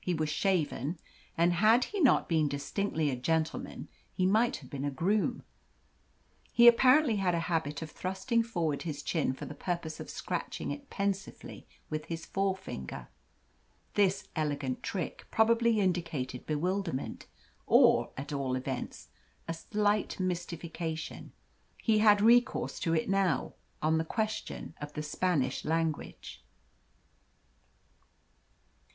[0.00, 0.98] He was shaven,
[1.36, 5.42] and had he not been distinctly a gentleman, he might have been a groom.
[6.50, 10.70] He apparently had a habit of thrusting forward his chin for the purpose of scratching
[10.70, 13.08] it pensively with his forefinger.
[13.92, 17.26] This elegant trick probably indicated bewilderment,
[17.66, 19.08] or, at all events,
[19.46, 21.30] a slight mystification
[21.76, 26.42] he had recourse to it now on the question of the Spanish language.